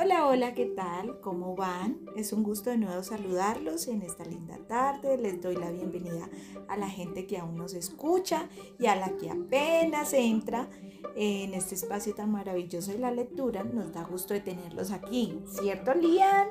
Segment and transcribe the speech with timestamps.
[0.00, 1.20] Hola, hola, ¿qué tal?
[1.20, 1.98] ¿Cómo van?
[2.14, 5.18] Es un gusto de nuevo saludarlos en esta linda tarde.
[5.18, 6.30] Les doy la bienvenida
[6.68, 8.48] a la gente que aún nos escucha
[8.78, 10.70] y a la que apenas entra
[11.16, 13.64] en este espacio tan maravilloso de la lectura.
[13.64, 16.46] Nos da gusto de tenerlos aquí, ¿cierto, Lian?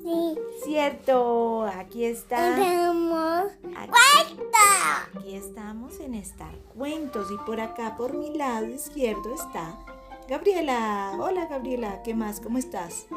[0.00, 0.38] Sí.
[0.62, 2.92] Cierto, aquí está.
[3.76, 3.92] Aquí,
[5.16, 9.76] aquí estamos en Estar Cuentos y por acá, por mi lado izquierdo, está
[10.30, 11.16] Gabriela.
[11.18, 12.38] Hola, Gabriela, ¿qué más?
[12.38, 13.08] ¿Cómo estás?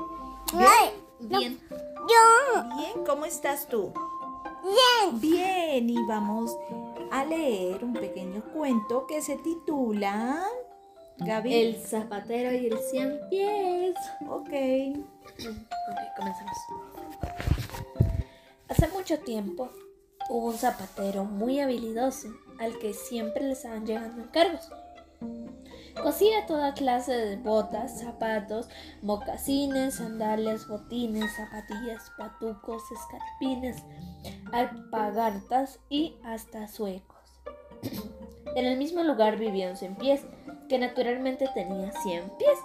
[0.52, 1.60] Ay, Bien.
[1.70, 2.64] Yo.
[2.76, 3.94] Bien, ¿cómo estás tú?
[4.64, 5.22] Bien.
[5.22, 6.58] Bien, y vamos
[7.12, 10.44] a leer un pequeño cuento que se titula
[11.20, 11.54] Gaby.
[11.54, 13.96] El zapatero y el cien pies.
[14.28, 14.50] Ok.
[15.38, 16.58] Ok, comencemos.
[18.70, 19.70] Hace mucho tiempo
[20.32, 24.68] hubo un zapatero muy habilidoso al que siempre le estaban llegando encargos.
[26.02, 28.68] Cosía toda clase de botas, zapatos,
[29.02, 33.84] mocasines, sandalias, botines, zapatillas, patucos, escarpines,
[34.52, 37.42] alpagartas y hasta suecos.
[38.56, 40.22] En el mismo lugar vivía un cien pies,
[40.70, 42.60] que naturalmente tenía cien pies.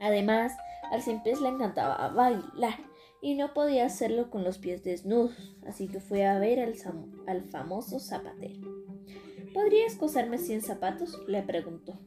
[0.00, 0.52] Además,
[0.90, 2.80] al cien pies le encantaba bailar
[3.22, 6.74] y no podía hacerlo con los pies desnudos, así que fue a ver al,
[7.28, 8.68] al famoso zapatero.
[9.54, 11.20] ¿Podrías coserme 100 zapatos?
[11.26, 11.98] le preguntó.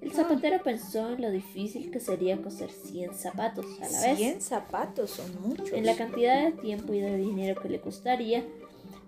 [0.00, 4.40] El zapatero pensó en lo difícil que sería coser 100 zapatos a la vez, 100
[4.40, 5.72] zapatos son muchos.
[5.72, 8.44] en la cantidad de tiempo y de dinero que le costaría,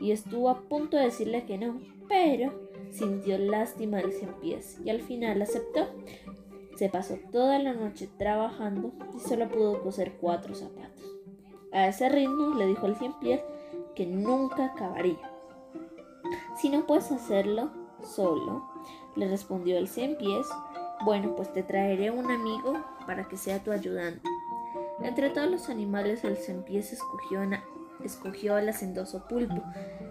[0.01, 2.53] y estuvo a punto de decirle que no, pero
[2.91, 5.89] sintió lástima del cien pies y al final aceptó.
[6.77, 11.05] Se pasó toda la noche trabajando y solo pudo coser cuatro zapatos.
[11.73, 13.41] A ese ritmo le dijo el cien pies
[13.95, 15.33] que nunca acabaría.
[16.57, 17.71] Si no puedes hacerlo
[18.03, 18.65] solo,
[19.17, 20.47] le respondió el cien pies,
[21.05, 24.23] bueno, pues te traeré un amigo para que sea tu ayudante.
[25.03, 27.41] Entre todos los animales, el cien pies escogió,
[28.05, 29.63] escogió al hacendoso pulpo,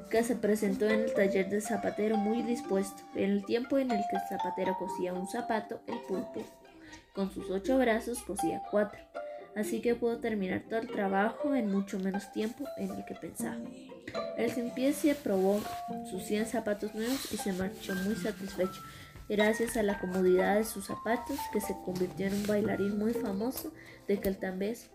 [0.10, 3.04] que se presentó en el taller del zapatero muy dispuesto.
[3.16, 6.42] En el tiempo en el que el zapatero cosía un zapato, el pulpo,
[7.14, 9.00] con sus ocho brazos, cosía cuatro.
[9.56, 13.58] Así que pudo terminar todo el trabajo en mucho menos tiempo en el que pensaba.
[14.38, 15.60] El cien pies se probó
[16.10, 18.82] sus 100 zapatos nuevos y se marchó muy satisfecho,
[19.30, 23.72] gracias a la comodidad de sus zapatos, que se convirtió en un bailarín muy famoso
[24.08, 24.90] de que tal vez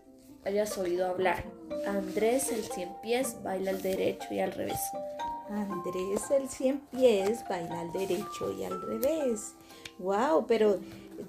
[0.45, 1.43] hayas oído hablar.
[1.87, 4.79] Andrés el cien pies baila al derecho y al revés.
[5.49, 9.53] Andrés el 100 pies baila al derecho y al revés.
[9.99, 10.79] Wow, pero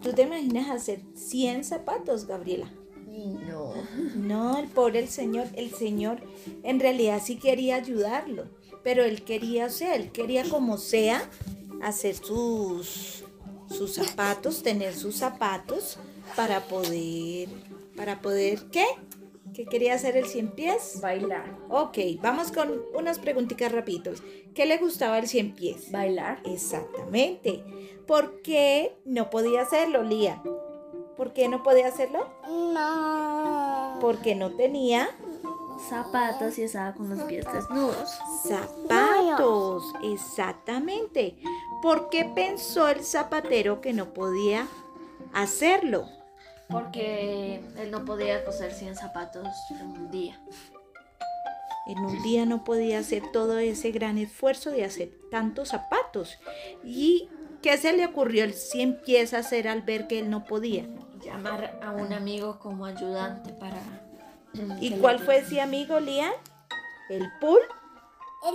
[0.02, 2.70] ¿tú te imaginas hacer 100 zapatos, Gabriela?
[3.06, 3.74] No.
[4.16, 6.20] No, el pobre el señor, el señor
[6.62, 8.46] en realidad sí quería ayudarlo,
[8.82, 11.22] pero él quería, o sea, él quería como sea
[11.84, 13.24] hacer sus
[13.68, 15.98] sus zapatos, tener sus zapatos
[16.36, 17.48] para poder
[17.96, 18.84] para poder ¿qué?
[19.54, 20.98] ¿Qué quería hacer el cien pies?
[21.00, 21.56] Bailar.
[21.68, 24.20] Ok, vamos con unas preguntitas rapiditos.
[24.52, 25.92] ¿Qué le gustaba el cien pies?
[25.92, 26.40] Bailar.
[26.44, 27.62] Exactamente.
[28.04, 30.42] ¿Por qué no podía hacerlo, Lía?
[31.16, 32.26] ¿Por qué no podía hacerlo?
[32.48, 33.98] No.
[34.00, 35.08] Porque no tenía
[35.88, 38.18] Zapatos y estaba con los pies desnudos.
[38.46, 39.92] zapatos.
[40.02, 41.36] Exactamente.
[41.82, 44.66] ¿Por qué pensó el zapatero que no podía
[45.32, 46.08] hacerlo?
[46.68, 50.40] Porque él no podía coser 100 zapatos en un día.
[51.86, 56.38] En un día no podía hacer todo ese gran esfuerzo de hacer tantos zapatos.
[56.82, 57.28] ¿Y
[57.60, 60.86] qué se le ocurrió el cien pies a hacer al ver que él no podía?
[61.22, 63.76] Llamar a un amigo como ayudante para...
[64.80, 66.32] ¿Y que le cuál fue ese amigo, Lian?
[67.08, 67.58] El pul.
[68.46, 68.54] El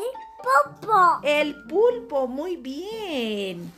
[0.82, 1.20] popo.
[1.24, 3.72] El pulpo, muy bien.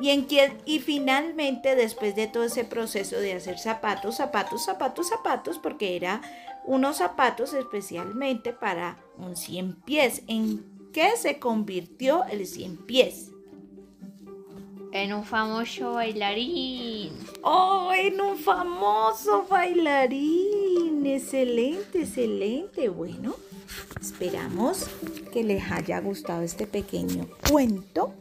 [0.00, 5.08] Y, en quien- y finalmente, después de todo ese proceso de hacer zapatos, zapatos, zapatos,
[5.08, 6.20] zapatos, porque era
[6.64, 13.30] unos zapatos especialmente para un 100 pies, ¿en qué se convirtió el 100 pies?
[14.92, 17.12] En un famoso bailarín.
[17.42, 20.45] ¡Oh, en un famoso bailarín!
[21.14, 22.88] Excelente, excelente.
[22.88, 23.34] Bueno,
[24.00, 24.88] esperamos
[25.32, 28.12] que les haya gustado este pequeño cuento,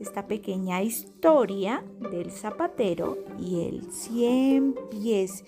[0.00, 5.44] esta pequeña historia del zapatero y el cien pies.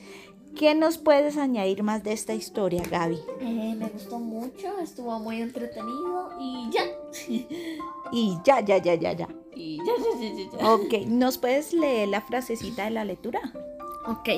[0.55, 3.19] ¿Qué nos puedes añadir más de esta historia, Gaby?
[3.41, 6.85] Eh, me gustó mucho, estuvo muy entretenido y ya.
[8.13, 9.29] Y ya, ya, ya, ya, ya.
[9.57, 10.73] y ya, ya, ya, ya, ya.
[10.73, 13.41] Ok, ¿nos puedes leer la frasecita de la lectura?
[14.07, 14.29] Ok.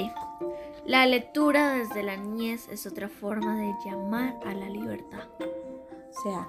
[0.86, 5.24] La lectura desde la niñez es otra forma de llamar a la libertad.
[5.40, 6.48] O sea,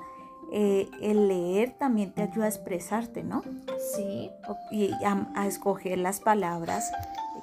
[0.53, 3.41] eh, el leer también te ayuda a expresarte, ¿no?
[3.95, 4.29] Sí.
[4.71, 6.91] Y a, a escoger las palabras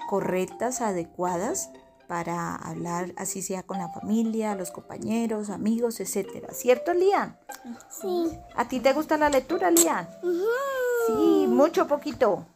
[0.08, 1.70] correctas, adecuadas
[2.06, 6.48] para hablar, así sea con la familia, los compañeros, amigos, etcétera.
[6.52, 7.36] ¿Cierto, Lian?
[7.90, 8.30] Sí.
[8.54, 10.08] ¿A ti te gusta la lectura, Lian?
[10.22, 10.44] Ujú.
[11.08, 12.46] Sí, mucho, poquito.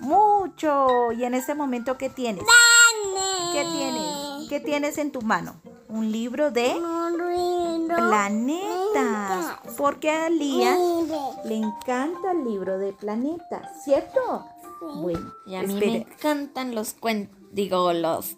[0.00, 1.12] Mucho.
[1.12, 2.44] ¿Y en este momento qué tienes?
[3.52, 4.48] ¿Qué tienes?
[4.48, 5.60] ¿Qué tienes en tu mano?
[5.88, 6.74] Un libro de
[7.86, 9.56] planetas.
[9.76, 10.76] Porque a Mire.
[11.44, 14.44] le encanta el libro de planetas, ¿cierto?
[14.96, 15.90] Bueno, Y a mí espere.
[15.90, 18.36] me encantan los cuentos, digo, los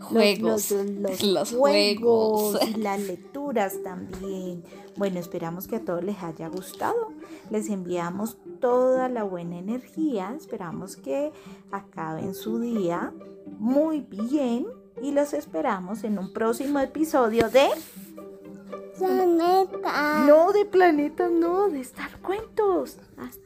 [0.00, 0.70] juegos.
[0.70, 2.68] los, los Los juegos juegos.
[2.68, 4.64] y las lecturas también.
[4.96, 7.12] Bueno, esperamos que a todos les haya gustado.
[7.50, 10.34] Les enviamos toda la buena energía.
[10.36, 11.32] Esperamos que
[11.70, 13.12] acaben su día
[13.58, 14.66] muy bien
[15.02, 17.68] y los esperamos en un próximo episodio de
[18.98, 20.24] Planeta.
[20.26, 22.98] no de planetas, no de Star Cuentos.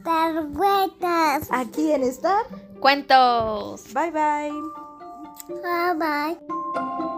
[0.03, 1.49] Targuetas.
[1.51, 2.47] Aquí en Star.
[2.81, 3.85] Cuentos.
[3.93, 4.53] Bye bye.
[5.49, 7.10] Bye bye.